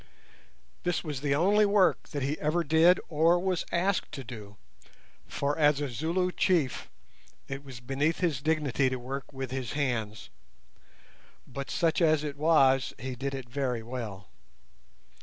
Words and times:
This 0.81 1.03
was 1.03 1.21
the 1.21 1.35
only 1.35 1.63
work 1.63 2.09
that 2.09 2.23
he 2.23 2.39
ever 2.39 2.63
did 2.63 2.99
or 3.07 3.37
was 3.37 3.67
asked 3.71 4.11
to 4.13 4.23
do, 4.23 4.57
for 5.27 5.55
as 5.59 5.79
a 5.79 5.87
Zulu 5.89 6.31
chief 6.31 6.89
it 7.47 7.63
was 7.63 7.79
beneath 7.81 8.17
his 8.17 8.41
dignity 8.41 8.89
to 8.89 8.95
work 8.97 9.31
with 9.31 9.51
his 9.51 9.73
hands; 9.73 10.31
but 11.45 11.69
such 11.69 12.01
as 12.01 12.23
it 12.23 12.35
was 12.35 12.95
he 12.97 13.13
did 13.13 13.35
it 13.35 13.47
very 13.47 13.83
well. 13.83 14.27